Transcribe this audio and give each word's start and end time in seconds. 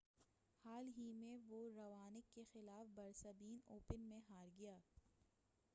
حال 0.65 0.87
ہی 0.97 1.11
میں 1.13 1.37
وہ 1.41 1.59
راونک 1.79 2.33
کے 2.35 2.43
خلاف 2.53 2.87
برسبین 2.95 3.59
اوپن 3.67 4.09
میں 4.09 4.19
ہار 4.29 4.47
گیا 4.57 4.77